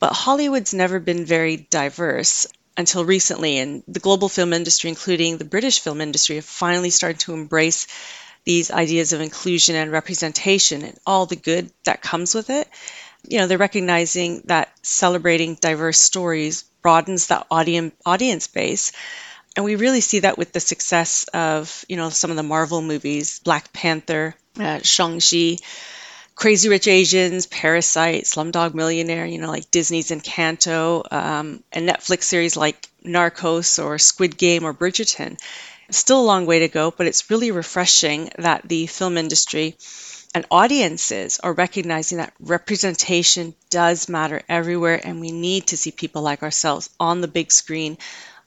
But 0.00 0.12
Hollywood's 0.12 0.74
never 0.74 0.98
been 0.98 1.24
very 1.24 1.56
diverse 1.56 2.46
until 2.76 3.04
recently, 3.04 3.58
and 3.58 3.82
the 3.86 4.00
global 4.00 4.28
film 4.28 4.52
industry, 4.52 4.90
including 4.90 5.36
the 5.36 5.44
British 5.44 5.80
film 5.80 6.00
industry, 6.00 6.36
have 6.36 6.44
finally 6.44 6.90
started 6.90 7.20
to 7.20 7.34
embrace 7.34 7.86
these 8.44 8.70
ideas 8.70 9.12
of 9.12 9.20
inclusion 9.20 9.74
and 9.76 9.90
representation 9.90 10.82
and 10.82 10.98
all 11.06 11.26
the 11.26 11.36
good 11.36 11.70
that 11.84 12.02
comes 12.02 12.34
with 12.34 12.50
it. 12.50 12.68
You 13.28 13.38
know, 13.38 13.46
they're 13.46 13.58
recognizing 13.58 14.42
that 14.46 14.72
celebrating 14.82 15.54
diverse 15.54 15.98
stories 15.98 16.64
broadens 16.82 17.26
the 17.26 17.44
audience 17.50 17.94
audience 18.04 18.46
base. 18.46 18.92
And 19.56 19.64
we 19.64 19.76
really 19.76 20.00
see 20.00 20.20
that 20.20 20.36
with 20.36 20.52
the 20.52 20.60
success 20.60 21.24
of, 21.32 21.84
you 21.88 21.96
know, 21.96 22.10
some 22.10 22.30
of 22.30 22.36
the 22.36 22.42
Marvel 22.42 22.82
movies, 22.82 23.38
Black 23.38 23.72
Panther, 23.72 24.34
uh, 24.58 24.80
Shang-Chi, 24.82 25.58
Crazy 26.34 26.68
Rich 26.68 26.88
Asians, 26.88 27.46
Parasite, 27.46 28.24
Slumdog 28.24 28.74
Millionaire, 28.74 29.24
you 29.24 29.38
know, 29.38 29.48
like 29.48 29.70
Disney's 29.70 30.10
Encanto, 30.10 31.04
um, 31.12 31.62
and 31.70 31.88
Netflix 31.88 32.24
series 32.24 32.56
like 32.56 32.88
Narcos 33.04 33.82
or 33.82 33.98
Squid 33.98 34.36
Game 34.36 34.64
or 34.64 34.74
Bridgerton. 34.74 35.38
Still 35.90 36.20
a 36.20 36.26
long 36.26 36.46
way 36.46 36.60
to 36.60 36.68
go, 36.68 36.90
but 36.90 37.06
it's 37.06 37.30
really 37.30 37.52
refreshing 37.52 38.30
that 38.38 38.68
the 38.68 38.86
film 38.86 39.16
industry 39.16 39.76
and 40.34 40.44
audiences 40.50 41.38
are 41.40 41.52
recognizing 41.52 42.18
that 42.18 42.34
representation 42.40 43.54
does 43.70 44.08
matter 44.08 44.42
everywhere, 44.48 45.00
and 45.02 45.20
we 45.20 45.30
need 45.30 45.68
to 45.68 45.76
see 45.76 45.92
people 45.92 46.22
like 46.22 46.42
ourselves 46.42 46.90
on 46.98 47.20
the 47.20 47.28
big 47.28 47.52
screen 47.52 47.96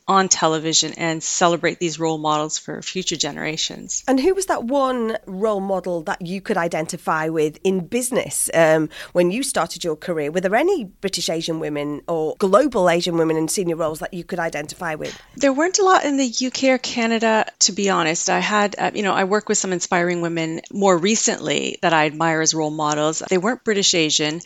on 0.08 0.30
television 0.30 0.94
and 0.94 1.22
celebrate 1.22 1.80
these 1.80 2.00
role 2.00 2.18
models 2.18 2.58
for 2.58 2.82
future 2.82 3.18
generations. 3.18 4.04
And 4.08 4.20
who 4.20 4.34
was 4.34 4.46
that 4.46 4.64
one 4.64 5.18
role 5.26 5.60
model 5.60 6.04
that 6.04 6.22
you 6.22 6.40
could 6.40 6.58
identify 6.58 7.30
with 7.30 7.60
in 7.64 7.88
business 7.88 8.50
um, 8.54 8.90
when 9.12 9.32
you 9.32 9.44
started 9.44 9.84
your 9.84 9.98
career? 9.98 10.32
Were 10.32 10.42
there 10.42 10.56
any 10.56 10.86
British 10.86 11.30
Asian 11.30 11.60
women 11.60 12.02
or 12.08 12.36
global 12.38 12.90
Asian 12.90 13.18
women 13.18 13.36
in 13.36 13.48
senior 13.48 13.76
roles 13.76 14.00
that 14.00 14.14
you 14.14 14.24
could 14.24 14.40
identify 14.40 14.96
with? 14.96 15.20
There 15.36 15.54
weren't 15.54 15.80
a 15.80 15.84
lot 15.84 16.06
in 16.06 16.18
the 16.18 16.48
UK 16.48 16.64
or 16.66 16.78
Canada, 16.78 17.46
to 17.60 17.74
be 17.74 17.90
honest. 17.90 18.30
I 18.30 18.40
had, 18.40 18.76
uh, 18.78 18.92
you 18.94 19.04
know, 19.04 19.14
I 19.14 19.26
work 19.26 19.50
with 19.50 19.58
some 19.58 19.74
inspiring 19.74 20.22
women 20.22 20.62
more 20.72 20.98
recently 20.98 21.80
that 21.82 21.94
I 21.94 22.06
admire 22.06 22.42
as 22.42 22.54
role 22.54 22.72
models. 22.72 23.22
They 23.30 23.38
weren't 23.38 23.64
British 23.64 23.94
Asian. 23.94 24.42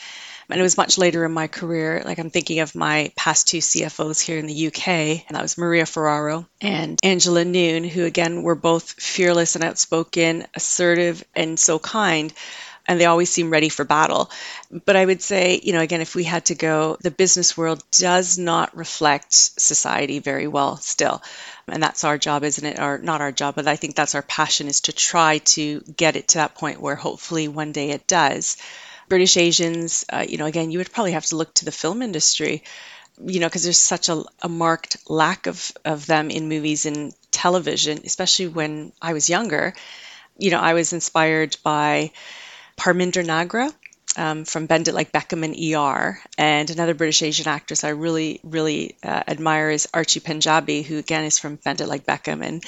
And 0.49 0.59
it 0.59 0.63
was 0.63 0.77
much 0.77 0.97
later 0.97 1.23
in 1.25 1.31
my 1.31 1.47
career. 1.47 2.01
Like 2.03 2.19
I'm 2.19 2.29
thinking 2.29 2.59
of 2.59 2.75
my 2.75 3.11
past 3.15 3.47
two 3.47 3.59
CFOs 3.59 4.19
here 4.19 4.37
in 4.37 4.47
the 4.47 4.67
UK, 4.67 4.87
and 4.87 5.35
that 5.35 5.41
was 5.41 5.57
Maria 5.57 5.85
Ferraro 5.85 6.47
and 6.59 6.99
Angela 7.03 7.45
Noon, 7.45 7.83
who 7.83 8.05
again 8.05 8.43
were 8.43 8.55
both 8.55 8.91
fearless 8.91 9.55
and 9.55 9.63
outspoken, 9.63 10.45
assertive, 10.55 11.23
and 11.35 11.59
so 11.59 11.79
kind 11.79 12.33
and 12.87 12.99
they 12.99 13.05
always 13.05 13.29
seem 13.29 13.49
ready 13.49 13.69
for 13.69 13.85
battle. 13.85 14.29
But 14.85 14.95
I 14.95 15.05
would 15.05 15.21
say, 15.21 15.59
you 15.63 15.73
know, 15.73 15.81
again, 15.81 16.01
if 16.01 16.15
we 16.15 16.23
had 16.23 16.45
to 16.45 16.55
go, 16.55 16.97
the 17.01 17.11
business 17.11 17.55
world 17.55 17.83
does 17.91 18.37
not 18.37 18.75
reflect 18.75 19.33
society 19.33 20.19
very 20.19 20.47
well 20.47 20.77
still. 20.77 21.21
And 21.67 21.81
that's 21.81 22.03
our 22.03 22.17
job, 22.17 22.43
isn't 22.43 22.65
it? 22.65 22.79
Or 22.79 22.97
not 22.97 23.21
our 23.21 23.31
job, 23.31 23.55
but 23.55 23.67
I 23.67 23.75
think 23.75 23.95
that's 23.95 24.15
our 24.15 24.21
passion 24.21 24.67
is 24.67 24.81
to 24.81 24.93
try 24.93 25.37
to 25.39 25.81
get 25.95 26.15
it 26.15 26.29
to 26.29 26.39
that 26.39 26.55
point 26.55 26.81
where 26.81 26.95
hopefully 26.95 27.47
one 27.47 27.71
day 27.71 27.91
it 27.91 28.07
does. 28.07 28.57
British 29.11 29.35
Asians, 29.35 30.05
uh, 30.07 30.25
you 30.25 30.37
know, 30.37 30.45
again, 30.45 30.71
you 30.71 30.77
would 30.77 30.93
probably 30.93 31.11
have 31.11 31.25
to 31.25 31.35
look 31.35 31.53
to 31.55 31.65
the 31.65 31.71
film 31.73 32.01
industry, 32.01 32.63
you 33.21 33.41
know, 33.41 33.47
because 33.47 33.63
there's 33.63 33.77
such 33.77 34.07
a, 34.07 34.23
a 34.41 34.47
marked 34.47 34.95
lack 35.09 35.47
of, 35.47 35.69
of 35.83 36.05
them 36.05 36.29
in 36.29 36.47
movies 36.47 36.85
and 36.85 37.13
television, 37.29 37.99
especially 38.05 38.47
when 38.47 38.93
I 39.01 39.11
was 39.11 39.29
younger. 39.29 39.73
You 40.37 40.51
know, 40.51 40.61
I 40.61 40.75
was 40.75 40.93
inspired 40.93 41.57
by 41.61 42.11
Parminder 42.77 43.25
Nagra. 43.25 43.73
Um, 44.15 44.43
from 44.43 44.65
Bend 44.65 44.89
It 44.89 44.93
Like 44.93 45.13
Beckham 45.13 45.45
and 45.45 45.55
ER, 45.55 46.19
and 46.37 46.69
another 46.69 46.93
British 46.93 47.21
Asian 47.21 47.47
actress 47.47 47.85
I 47.85 47.89
really, 47.89 48.41
really 48.43 48.97
uh, 49.03 49.23
admire 49.25 49.69
is 49.69 49.87
Archie 49.93 50.19
Panjabi, 50.19 50.83
who 50.83 50.97
again 50.97 51.23
is 51.23 51.39
from 51.39 51.55
Bend 51.55 51.79
It 51.79 51.87
Like 51.87 52.05
Beckham 52.05 52.43
and 52.43 52.61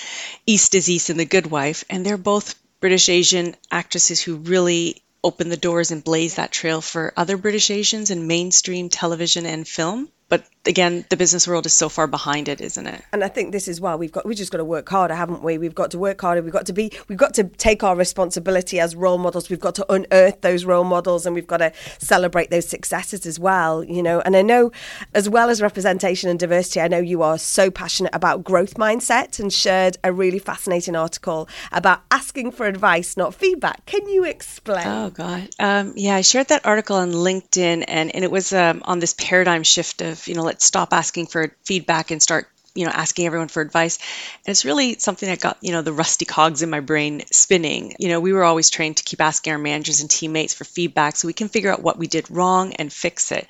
East 0.45 0.73
is 0.73 0.89
East 0.89 1.09
and 1.09 1.19
The 1.19 1.25
Good 1.25 1.47
Wife, 1.47 1.83
and 1.89 2.05
they're 2.05 2.17
both 2.17 2.55
British 2.79 3.09
Asian 3.09 3.55
actresses 3.71 4.21
who 4.21 4.35
really 4.35 5.02
opened 5.23 5.51
the 5.51 5.57
doors 5.57 5.91
and 5.91 6.03
blazed 6.03 6.37
that 6.37 6.51
trail 6.51 6.81
for 6.81 7.13
other 7.15 7.37
British 7.37 7.69
Asians 7.71 8.11
in 8.11 8.27
mainstream 8.27 8.89
television 8.89 9.45
and 9.45 9.67
film. 9.67 10.09
But 10.29 10.45
again, 10.65 11.05
the 11.09 11.17
business 11.17 11.47
world 11.47 11.65
is 11.65 11.73
so 11.73 11.89
far 11.89 12.07
behind 12.07 12.47
it, 12.47 12.61
isn't 12.61 12.87
it? 12.87 13.03
And 13.11 13.23
I 13.23 13.27
think 13.27 13.51
this 13.51 13.67
is 13.67 13.81
why 13.81 13.95
we've 13.95 14.11
got 14.11 14.25
we 14.25 14.35
just 14.35 14.51
got 14.51 14.59
to 14.59 14.65
work 14.65 14.87
harder, 14.87 15.13
haven't 15.13 15.43
we? 15.43 15.57
We've 15.57 15.75
got 15.75 15.91
to 15.91 15.99
work 15.99 16.21
harder. 16.21 16.41
We've 16.41 16.53
got 16.53 16.65
to 16.67 16.73
be 16.73 16.91
we've 17.07 17.17
got 17.17 17.33
to 17.35 17.43
take 17.43 17.83
our 17.83 17.95
responsibility 17.95 18.79
as 18.79 18.95
role 18.95 19.17
models. 19.17 19.49
We've 19.49 19.59
got 19.59 19.75
to 19.75 19.91
unearth 19.91 20.41
those 20.41 20.65
role 20.65 20.83
models 20.83 21.25
and 21.25 21.35
we've 21.35 21.47
got 21.47 21.57
to 21.57 21.73
celebrate 21.99 22.49
those 22.49 22.67
successes 22.67 23.25
as 23.25 23.39
well, 23.39 23.83
you 23.83 24.01
know. 24.01 24.21
And 24.21 24.35
I 24.35 24.41
know 24.41 24.71
as 25.13 25.29
well 25.29 25.49
as 25.49 25.61
representation 25.61 26.29
and 26.29 26.39
diversity, 26.39 26.81
I 26.81 26.87
know 26.87 26.99
you 26.99 27.21
are 27.21 27.37
so 27.37 27.69
passionate 27.69 28.15
about 28.15 28.43
growth 28.43 28.75
mindset 28.75 29.39
and 29.39 29.51
shared 29.51 29.97
a 30.03 30.13
really 30.13 30.39
fascinating 30.39 30.95
article 30.95 31.49
about 31.71 32.01
asking 32.11 32.51
for 32.51 32.67
advice, 32.67 33.17
not 33.17 33.33
feedback. 33.33 33.85
Can 33.85 34.07
you 34.07 34.23
explain? 34.23 34.87
Oh 34.87 35.09
God, 35.09 35.49
um, 35.59 35.93
yeah, 35.95 36.15
I 36.15 36.21
shared 36.21 36.47
that 36.49 36.65
article 36.65 36.95
on 36.97 37.11
LinkedIn, 37.11 37.83
and 37.87 38.13
and 38.13 38.23
it 38.23 38.31
was 38.31 38.53
um, 38.53 38.81
on 38.85 38.99
this 38.99 39.13
paradigm 39.13 39.63
shift 39.63 40.01
of 40.01 40.27
you 40.27 40.35
know 40.35 40.52
let's 40.53 40.65
stop 40.65 40.93
asking 40.93 41.25
for 41.25 41.51
feedback 41.63 42.11
and 42.11 42.21
start 42.21 42.47
you 42.75 42.85
know 42.85 42.91
asking 42.91 43.25
everyone 43.25 43.47
for 43.47 43.61
advice. 43.61 43.97
And 44.45 44.51
it's 44.51 44.65
really 44.65 44.99
something 44.99 45.27
that 45.27 45.39
got 45.39 45.57
you 45.61 45.71
know 45.71 45.81
the 45.81 45.91
rusty 45.91 46.25
cogs 46.25 46.61
in 46.61 46.69
my 46.69 46.79
brain 46.79 47.23
spinning. 47.31 47.95
You 47.97 48.09
know 48.09 48.19
we 48.19 48.33
were 48.33 48.43
always 48.43 48.69
trained 48.69 48.97
to 48.97 49.03
keep 49.03 49.19
asking 49.19 49.53
our 49.53 49.57
managers 49.57 50.01
and 50.01 50.09
teammates 50.11 50.53
for 50.53 50.63
feedback 50.63 51.15
so 51.15 51.27
we 51.27 51.33
can 51.33 51.49
figure 51.49 51.71
out 51.71 51.81
what 51.81 51.97
we 51.97 52.05
did 52.05 52.29
wrong 52.29 52.73
and 52.73 52.93
fix 52.93 53.31
it. 53.31 53.47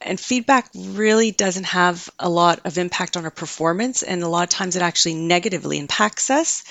And 0.00 0.18
feedback 0.18 0.68
really 0.74 1.30
doesn't 1.30 1.66
have 1.66 2.10
a 2.18 2.28
lot 2.28 2.58
of 2.64 2.76
impact 2.76 3.16
on 3.16 3.24
our 3.24 3.30
performance 3.30 4.02
and 4.02 4.20
a 4.24 4.28
lot 4.28 4.42
of 4.42 4.48
times 4.48 4.74
it 4.74 4.82
actually 4.82 5.14
negatively 5.14 5.78
impacts 5.78 6.28
us 6.28 6.64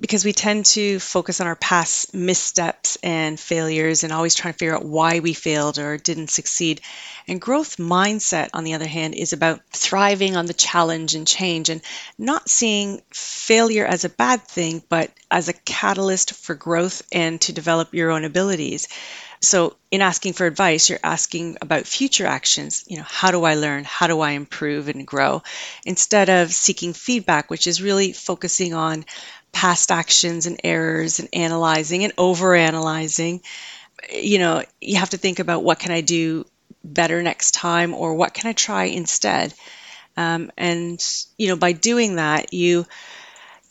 because 0.00 0.24
we 0.24 0.32
tend 0.32 0.66
to 0.66 0.98
focus 1.00 1.40
on 1.40 1.46
our 1.46 1.56
past 1.56 2.14
missteps 2.14 2.96
and 3.02 3.38
failures 3.38 4.04
and 4.04 4.12
always 4.12 4.34
trying 4.34 4.54
to 4.54 4.58
figure 4.58 4.76
out 4.76 4.84
why 4.84 5.20
we 5.20 5.32
failed 5.32 5.78
or 5.78 5.96
didn't 5.96 6.30
succeed. 6.30 6.80
And 7.26 7.40
growth 7.40 7.76
mindset, 7.76 8.50
on 8.54 8.64
the 8.64 8.74
other 8.74 8.86
hand, 8.86 9.14
is 9.14 9.32
about 9.32 9.60
thriving 9.70 10.36
on 10.36 10.46
the 10.46 10.54
challenge 10.54 11.14
and 11.14 11.26
change 11.26 11.68
and 11.68 11.80
not 12.18 12.48
seeing 12.48 13.02
failure 13.10 13.84
as 13.84 14.04
a 14.04 14.10
bad 14.10 14.42
thing, 14.42 14.82
but 14.88 15.10
as 15.30 15.48
a 15.48 15.52
catalyst 15.52 16.34
for 16.34 16.54
growth 16.54 17.02
and 17.12 17.40
to 17.42 17.52
develop 17.52 17.94
your 17.94 18.10
own 18.10 18.24
abilities. 18.24 18.88
So, 19.40 19.76
in 19.90 20.02
asking 20.02 20.32
for 20.32 20.46
advice, 20.46 20.90
you're 20.90 20.98
asking 21.02 21.58
about 21.62 21.86
future 21.86 22.26
actions. 22.26 22.84
You 22.88 22.98
know, 22.98 23.06
how 23.06 23.30
do 23.30 23.44
I 23.44 23.54
learn? 23.54 23.84
How 23.84 24.08
do 24.08 24.20
I 24.20 24.32
improve 24.32 24.88
and 24.88 25.06
grow? 25.06 25.42
Instead 25.86 26.28
of 26.28 26.52
seeking 26.52 26.92
feedback, 26.92 27.48
which 27.48 27.66
is 27.66 27.80
really 27.80 28.12
focusing 28.12 28.74
on 28.74 29.04
past 29.52 29.90
actions 29.90 30.46
and 30.46 30.60
errors 30.64 31.18
and 31.20 31.28
analyzing 31.32 32.04
and 32.04 32.12
over 32.18 32.54
analyzing 32.54 33.40
you 34.12 34.38
know 34.38 34.62
you 34.80 34.96
have 34.96 35.10
to 35.10 35.16
think 35.16 35.38
about 35.38 35.64
what 35.64 35.78
can 35.78 35.90
i 35.90 36.00
do 36.00 36.44
better 36.84 37.22
next 37.22 37.52
time 37.52 37.94
or 37.94 38.14
what 38.14 38.32
can 38.34 38.48
i 38.48 38.52
try 38.52 38.84
instead? 38.84 39.52
Um, 40.16 40.50
and 40.56 41.00
you 41.36 41.48
know 41.48 41.56
by 41.56 41.72
doing 41.72 42.16
that 42.16 42.52
you 42.52 42.86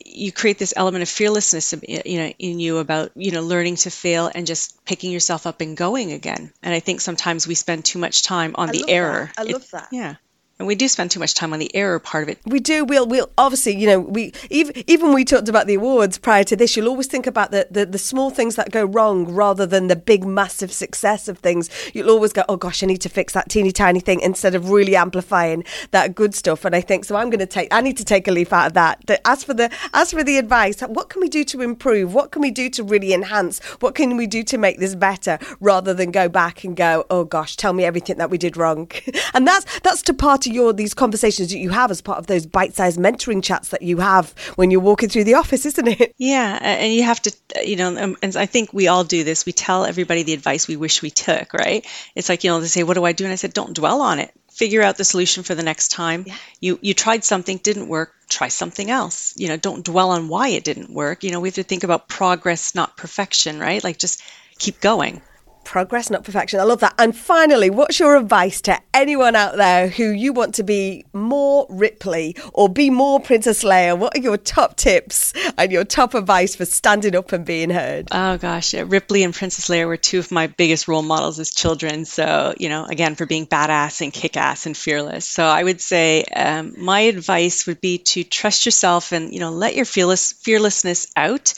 you 0.05 0.31
create 0.31 0.57
this 0.57 0.74
element 0.77 1.01
of 1.01 1.10
fearlessness 1.10 1.74
you 1.88 2.17
know 2.19 2.27
in 2.39 2.60
you 2.60 2.77
about 2.77 3.12
you 3.15 3.31
know 3.31 3.41
learning 3.41 3.75
to 3.77 3.89
fail 3.89 4.29
and 4.34 4.48
just 4.48 4.84
picking 4.86 5.12
yourself 5.12 5.46
up 5.48 5.62
and 5.62 5.75
going 5.75 6.12
again. 6.13 6.51
And 6.63 6.74
i 6.74 6.79
think 6.79 7.01
sometimes 7.01 7.48
we 7.48 7.55
spend 7.55 7.84
too 7.86 8.00
much 8.00 8.24
time 8.24 8.55
on 8.55 8.69
I 8.69 8.72
the 8.74 8.86
error 8.89 9.31
that. 9.36 9.41
I 9.41 9.50
It- 9.50 9.53
love 9.53 9.72
that. 9.72 9.88
yeah 9.91 10.15
and 10.60 10.68
we 10.68 10.74
do 10.74 10.88
spend 10.88 11.12
too 11.12 11.20
much 11.20 11.36
time 11.36 11.54
on 11.54 11.60
the 11.60 11.74
error 11.76 12.00
part 12.00 12.24
of 12.24 12.30
it 12.30 12.40
We 12.46 12.60
do. 12.60 12.84
We'll. 12.84 13.06
We'll 13.06 13.30
obviously. 13.38 13.76
You 13.76 13.88
know. 13.88 14.00
We 14.00 14.34
even 14.50 14.84
even 14.88 15.14
we 15.14 15.24
talked 15.24 15.50
about 15.50 15.68
the 15.68 15.76
awards 15.76 16.18
prior 16.18 16.44
to 16.46 16.56
this. 16.56 16.76
You'll 16.76 16.88
always 16.88 17.08
think 17.08 17.28
about 17.28 17.52
the, 17.52 17.68
the 17.70 17.86
the 17.86 18.00
small 18.00 18.32
things 18.32 18.56
that 18.56 18.72
go 18.72 18.84
wrong 18.84 19.26
rather 19.26 19.66
than 19.66 19.88
the 19.88 19.96
big 19.96 20.26
massive 20.26 20.72
success 20.72 21.28
of 21.28 21.38
things. 21.40 21.70
You'll 21.94 22.10
always 22.10 22.34
go, 22.34 22.44
oh 22.50 22.58
gosh, 22.58 22.82
I 22.82 22.88
need 22.88 23.02
to 23.02 23.10
fix 23.10 23.34
that 23.34 23.50
teeny 23.50 23.72
tiny 23.72 24.00
thing 24.00 24.20
instead 24.22 24.56
of 24.56 24.70
really 24.72 24.96
amplifying 24.96 25.64
that 25.92 26.16
good 26.16 26.34
stuff. 26.34 26.66
And 26.66 26.76
I 26.76 26.82
think 26.82 27.06
so. 27.06 27.16
I'm 27.16 27.30
going 27.30 27.40
to 27.40 27.46
take. 27.46 27.72
I 27.72 27.82
need 27.82 27.98
to 27.98 28.06
take 28.06 28.28
a 28.28 28.32
leaf 28.32 28.52
out 28.52 28.68
of 28.68 28.74
that. 28.74 29.22
As 29.26 29.44
for 29.44 29.54
the 29.54 29.72
as 29.94 30.12
for 30.12 30.24
the 30.24 30.38
advice, 30.38 30.82
what 30.82 31.10
can 31.10 31.22
we 31.22 31.30
do 31.30 31.44
to 31.46 31.62
improve? 31.62 32.16
What 32.16 32.32
can 32.32 32.42
we 32.42 32.50
do 32.50 32.70
to 32.72 32.84
really 32.84 33.14
enhance? 33.14 33.60
What 33.80 33.94
can 33.94 34.18
we 34.18 34.26
do 34.26 34.42
to 34.44 34.58
make 34.58 34.80
this 34.80 34.96
better? 34.96 35.38
Rather 35.60 35.94
than 35.94 36.10
go 36.10 36.28
back 36.28 36.64
and 36.64 36.76
go, 36.76 37.06
oh 37.12 37.26
gosh, 37.26 37.56
tell 37.58 37.74
me 37.74 37.86
everything 37.86 38.18
that 38.18 38.32
we 38.32 38.40
did 38.40 38.58
wrong. 38.58 38.90
and 39.36 39.46
that's 39.46 39.80
that's 39.82 40.02
to 40.04 40.14
part 40.16 40.47
of 40.48 40.54
your 40.54 40.74
these 40.74 40.94
conversations 40.94 41.51
that 41.51 41.60
you 41.60 41.70
have 41.70 41.92
as 41.92 42.01
part 42.01 42.18
of 42.18 42.27
those 42.27 42.46
bite-sized 42.46 43.00
mentoring 43.00 43.44
chats 43.44 43.70
that 43.70 43.82
you 43.82 43.98
have 43.98 44.34
when 44.56 44.72
you're 44.72 44.82
walking 44.82 45.10
through 45.10 45.25
the 45.25 45.36
office, 45.36 45.66
isn't 45.66 45.88
it? 45.88 46.16
Yeah, 46.27 46.58
and 46.62 46.94
you 46.94 47.04
have 47.04 47.22
to, 47.22 47.32
you 47.63 47.75
know, 47.75 47.96
um, 47.96 48.18
and 48.22 48.36
I 48.36 48.48
think 48.48 48.74
we 48.74 48.88
all 48.88 49.04
do 49.04 49.24
this. 49.24 49.46
We 49.46 49.51
tell 49.51 49.86
everybody 49.86 50.24
the 50.24 50.34
advice 50.34 50.68
we 50.68 50.75
wish 50.75 51.01
we 51.01 51.10
took, 51.10 51.54
right? 51.54 51.86
It's 52.16 52.27
like, 52.27 52.44
you 52.44 52.50
know, 52.50 52.60
they 52.60 52.68
say, 52.68 52.84
"What 52.84 52.96
do 52.96 53.06
I 53.06 53.12
do?" 53.12 53.24
And 53.24 53.32
I 53.32 53.36
said, 53.36 53.54
"Don't 53.54 53.75
dwell 53.75 54.01
on 54.01 54.20
it. 54.20 54.32
Figure 54.51 54.82
out 54.82 54.98
the 54.98 55.04
solution 55.04 55.44
for 55.44 55.56
the 55.56 55.63
next 55.63 55.89
time. 55.89 56.25
You 56.60 56.80
you 56.82 56.94
tried 56.94 57.24
something, 57.24 57.58
didn't 57.58 57.88
work. 57.88 58.13
Try 58.30 58.48
something 58.48 58.89
else. 58.89 59.34
You 59.38 59.50
know, 59.50 59.58
don't 59.58 59.86
dwell 59.86 60.12
on 60.12 60.27
why 60.27 60.50
it 60.50 60.63
didn't 60.63 60.89
work. 60.89 61.24
You 61.24 61.32
know, 61.32 61.39
we 61.39 61.50
have 61.50 61.56
to 61.56 61.63
think 61.63 61.84
about 61.84 62.08
progress, 62.08 62.74
not 62.75 62.98
perfection, 62.98 63.60
right? 63.60 63.84
Like 63.84 63.98
just 63.98 64.22
keep 64.58 64.80
going." 64.80 65.22
Progress, 65.67 66.09
not 66.09 66.24
perfection. 66.24 66.62
I 66.62 66.63
love 66.63 66.79
that. 66.79 66.95
And 66.97 67.13
finally, 67.13 67.69
what's 67.69 68.00
your 68.00 68.15
advice 68.15 68.62
to 68.62 68.79
anyone 68.93 69.36
out 69.36 69.57
there 69.57 69.89
who 69.89 70.12
you 70.12 70.31
want 70.31 70.55
to 70.55 70.63
be 70.63 71.03
more 71.12 71.65
Ripley 71.69 72.38
or 72.53 72.69
be 72.69 72.89
more 72.89 73.19
Princess 73.19 73.65
Leia? 73.65 74.00
What 74.00 74.17
are 74.17 74.21
your 74.21 74.38
top 74.38 74.77
tips 74.77 75.33
and 75.57 75.69
your 75.69 75.83
top 75.83 76.13
advice 76.13 76.55
for 76.55 76.63
standing 76.63 77.17
up 77.17 77.33
and 77.33 77.45
being 77.45 77.69
heard? 77.69 78.07
Oh 78.13 78.38
gosh, 78.38 78.74
Ripley 78.75 79.24
and 79.24 79.33
Princess 79.33 79.67
Leia 79.67 79.88
were 79.88 79.97
two 79.97 80.19
of 80.19 80.31
my 80.31 80.47
biggest 80.47 80.88
role 80.88 81.01
models 81.01 81.38
as 81.38 81.51
children. 81.51 82.05
So, 82.05 82.53
you 82.57 82.69
know, 82.69 82.86
again, 82.86 83.15
for 83.15 83.25
being 83.25 83.45
badass 83.45 84.00
and 84.00 84.13
kick 84.13 84.38
ass 84.38 84.67
and 84.67 84.77
fearless. 84.77 85.27
So, 85.27 85.43
I 85.43 85.63
would 85.63 85.81
say 85.81 86.24
um, 86.33 86.75
my 86.77 87.01
advice 87.01 87.67
would 87.67 87.81
be 87.81 87.97
to 87.97 88.24
trust 88.24 88.65
yourself 88.65 89.12
and, 89.12 89.33
you 89.33 89.41
know, 89.41 89.51
let 89.51 89.75
your 89.75 89.83
fearless, 89.83 90.31
fearlessness 90.31 91.12
out. 91.17 91.53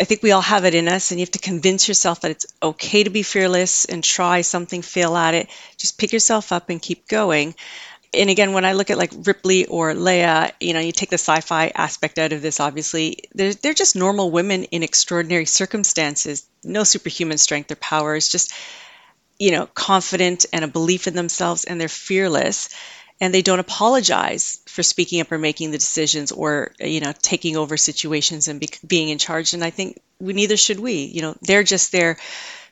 I 0.00 0.04
think 0.04 0.22
we 0.22 0.30
all 0.30 0.40
have 0.40 0.64
it 0.64 0.74
in 0.74 0.86
us, 0.86 1.10
and 1.10 1.18
you 1.18 1.24
have 1.24 1.32
to 1.32 1.40
convince 1.40 1.88
yourself 1.88 2.20
that 2.20 2.30
it's 2.30 2.46
okay 2.62 3.02
to 3.02 3.10
be 3.10 3.22
fearless 3.22 3.84
and 3.84 4.02
try 4.02 4.42
something, 4.42 4.82
fail 4.82 5.16
at 5.16 5.34
it. 5.34 5.48
Just 5.76 5.98
pick 5.98 6.12
yourself 6.12 6.52
up 6.52 6.70
and 6.70 6.80
keep 6.80 7.08
going. 7.08 7.54
And 8.14 8.30
again, 8.30 8.52
when 8.52 8.64
I 8.64 8.72
look 8.72 8.90
at 8.90 8.96
like 8.96 9.12
Ripley 9.26 9.66
or 9.66 9.92
Leia, 9.92 10.52
you 10.60 10.72
know, 10.72 10.80
you 10.80 10.92
take 10.92 11.10
the 11.10 11.18
sci-fi 11.18 11.72
aspect 11.74 12.18
out 12.18 12.32
of 12.32 12.42
this. 12.42 12.60
Obviously, 12.60 13.24
they're 13.34 13.52
they're 13.54 13.74
just 13.74 13.96
normal 13.96 14.30
women 14.30 14.64
in 14.64 14.82
extraordinary 14.82 15.44
circumstances. 15.44 16.46
No 16.64 16.84
superhuman 16.84 17.38
strength 17.38 17.70
or 17.70 17.76
powers, 17.76 18.28
just 18.28 18.52
you 19.38 19.52
know, 19.52 19.66
confident 19.66 20.46
and 20.52 20.64
a 20.64 20.68
belief 20.68 21.06
in 21.06 21.14
themselves, 21.14 21.64
and 21.64 21.80
they're 21.80 21.88
fearless 21.88 22.70
and 23.20 23.34
they 23.34 23.42
don't 23.42 23.58
apologize 23.58 24.60
for 24.66 24.82
speaking 24.82 25.20
up 25.20 25.32
or 25.32 25.38
making 25.38 25.70
the 25.70 25.78
decisions 25.78 26.32
or 26.32 26.72
you 26.78 27.00
know 27.00 27.12
taking 27.20 27.56
over 27.56 27.76
situations 27.76 28.48
and 28.48 28.60
be, 28.60 28.68
being 28.86 29.08
in 29.08 29.18
charge 29.18 29.54
and 29.54 29.64
i 29.64 29.70
think 29.70 30.00
we 30.20 30.32
neither 30.32 30.56
should 30.56 30.80
we 30.80 31.04
you 31.04 31.22
know 31.22 31.34
they're 31.42 31.62
just 31.62 31.92
their 31.92 32.16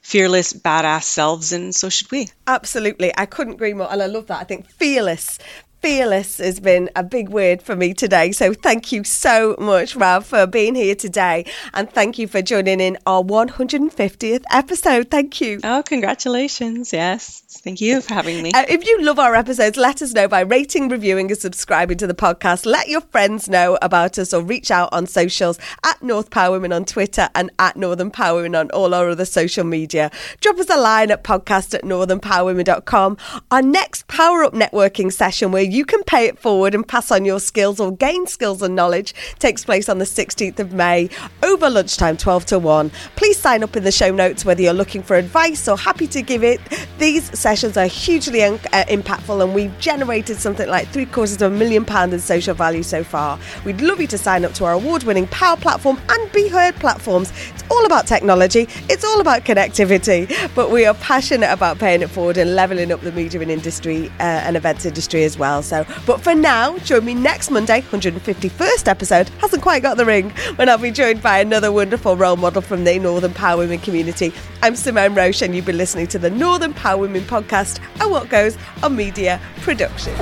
fearless 0.03 0.53
badass 0.53 1.05
selves 1.05 1.53
and 1.53 1.75
so 1.75 1.89
should 1.89 2.11
we 2.11 2.29
Absolutely. 2.47 3.13
I 3.17 3.27
couldn't 3.27 3.55
agree 3.55 3.75
more. 3.75 3.91
And 3.91 4.03
I 4.03 4.07
love 4.07 4.29
that. 4.29 4.41
I 4.41 4.45
think 4.45 4.69
fearless. 4.71 5.39
Fearless 5.83 6.39
has 6.39 6.59
been 6.59 6.91
a 6.97 7.05
big 7.05 7.29
word 7.29 7.63
for 7.63 7.77
me 7.77 7.95
today. 7.95 8.33
So 8.33 8.53
thank 8.53 8.91
you 8.91 9.05
so 9.05 9.55
much, 9.59 9.95
Rav, 9.95 10.27
for 10.27 10.47
being 10.47 10.75
here 10.75 10.95
today. 10.97 11.45
And 11.75 11.89
thank 11.91 12.19
you 12.19 12.27
for 12.27 12.43
joining 12.43 12.81
in 12.81 12.99
our 13.07 13.23
150th 13.23 14.43
episode. 14.51 15.11
Thank 15.11 15.41
you. 15.41 15.61
oh 15.63 15.83
congratulations 15.87 16.93
yes 16.93 17.43
thank 17.63 17.81
you 17.81 18.01
for 18.01 18.15
having 18.15 18.43
me 18.43 18.53
Uh, 18.53 18.65
if 18.69 18.87
you 18.87 19.03
love 19.03 19.19
our 19.19 19.35
episodes, 19.35 19.77
let 19.77 20.03
us 20.03 20.13
know 20.13 20.27
by 20.29 20.41
rating, 20.41 20.89
reviewing, 20.89 21.31
and 21.31 21.39
subscribing 21.39 21.99
to 21.99 22.07
the 22.07 22.15
podcast. 22.15 22.67
Let 22.67 22.89
your 22.89 23.01
friends 23.03 23.49
know 23.49 23.79
about 23.83 24.19
us 24.19 24.33
or 24.35 24.43
reach 24.43 24.71
out 24.71 24.89
on 24.93 25.07
socials 25.07 25.59
at 25.85 26.03
North 26.03 26.31
Power 26.31 26.53
Women 26.53 26.73
on 26.73 26.85
Twitter 26.85 27.29
and 27.35 27.51
at 27.59 27.77
Northern 27.77 28.11
Power 28.11 28.37
Women 28.43 28.55
on 28.57 28.71
all 28.71 28.95
our 28.95 29.09
other 29.11 29.25
social 29.25 29.65
media. 29.65 30.11
Drop 30.41 30.59
us 30.59 30.71
a 30.71 30.79
line 30.81 31.11
at 31.11 31.23
podcast 31.25 31.75
at 31.75 31.83
northernpowerwomen.com. 31.83 33.17
Our 33.51 33.63
next 33.63 34.07
Power 34.09 34.45
Up 34.45 34.53
networking 34.53 35.13
session, 35.13 35.53
where 35.53 35.63
you 35.67 35.85
can 35.85 36.03
pay 36.05 36.27
it 36.27 36.39
forward 36.39 36.75
and 36.75 36.87
pass 36.87 37.11
on 37.11 37.25
your 37.25 37.41
skills 37.41 37.81
or 37.81 37.93
gain 37.93 38.27
skills 38.27 38.63
and 38.63 38.75
knowledge, 38.75 39.15
takes 39.39 39.65
place 39.65 39.89
on 39.89 39.99
the 39.99 40.05
16th 40.05 40.59
of 40.59 40.73
May 40.73 41.09
over 41.43 41.69
lunchtime, 41.69 42.17
12 42.17 42.47
to 42.47 42.59
1. 42.59 42.91
Please 43.17 43.39
sign 43.39 43.63
up 43.63 43.77
in 43.77 43.85
the 43.85 43.93
show 43.93 44.11
notes 44.11 44.45
whether 44.45 44.63
you're 44.63 44.73
looking 44.73 45.03
for 45.03 45.17
advice 45.17 45.69
or 45.69 45.77
happy 45.77 46.07
to 46.07 46.23
give 46.23 46.43
it. 46.45 46.61
These 46.99 47.39
sessions 47.39 47.77
are 47.77 47.87
hugely 47.87 48.43
uh, 48.43 48.57
impactful 48.59 49.43
and 49.43 49.55
we've 49.55 49.77
generated 49.79 50.37
something 50.37 50.69
like 50.69 50.89
three 50.89 51.07
quarters 51.07 51.41
of 51.43 51.53
a 51.53 51.57
million 51.57 51.85
pounds 51.85 52.15
in 52.15 52.21
social 52.21 52.55
value 52.55 52.83
so 52.83 53.05
far. 53.05 53.39
We'd 53.65 53.81
love 53.81 54.01
you 54.01 54.07
to 54.09 54.19
sign 54.19 54.45
up 54.45 54.55
to 54.55 54.65
our 54.65 54.73
award 54.73 55.05
winning 55.05 55.27
Power 55.29 55.57
Platform 55.57 56.01
and 56.09 56.33
Be 56.33 56.49
Heard 56.49 56.75
platforms. 56.77 57.33
It's 57.55 57.65
all 57.71 57.85
about 57.85 58.07
technology, 58.07 58.69
it's 58.89 59.05
all 59.05 59.21
about 59.21 59.45
connectivity, 59.45 60.27
but 60.55 60.71
we 60.71 60.87
are 60.87 60.95
passionate 60.95 61.51
about 61.51 61.79
paying 61.79 62.03
it 62.03 62.11
forward 62.11 62.37
and 62.37 62.55
levelling 62.55 62.93
up 62.93 63.01
the 63.01 63.13
media 63.13 63.41
and 63.41 63.51
industry 63.51 64.09
uh, 64.21 64.23
and 64.23 64.57
events 64.57 64.85
industry 64.85 65.25
as 65.25 65.39
well. 65.39 65.56
So, 65.63 65.87
but 66.07 66.21
for 66.21 66.35
now, 66.35 66.79
join 66.79 67.05
me 67.05 67.15
next 67.15 67.51
Monday, 67.51 67.83
151st 67.83 68.89
episode, 68.89 69.29
hasn't 69.41 69.63
quite 69.63 69.83
got 69.83 69.97
the 69.97 70.05
ring, 70.05 70.31
when 70.57 70.69
I'll 70.69 70.79
be 70.79 70.91
joined 70.91 71.23
by 71.23 71.39
another 71.39 71.73
wonderful 71.73 72.17
role 72.17 72.37
model 72.37 72.63
from 72.63 72.85
the 72.85 72.99
Northern 72.99 73.35
Power 73.35 73.59
Women 73.59 73.79
community. 73.79 74.33
I'm 74.63 74.77
Simone 74.77 75.15
Roche, 75.15 75.43
and 75.43 75.55
you've 75.55 75.67
been 75.67 75.79
listening 75.79 76.07
to 76.09 76.19
the 76.19 76.31
Northern 76.31 76.75
Power 76.75 76.99
Women 76.99 77.23
podcast 77.23 77.81
and 78.01 78.11
what 78.11 78.29
goes 78.29 78.57
on 78.83 78.97
media 78.97 79.41
production. 79.63 80.15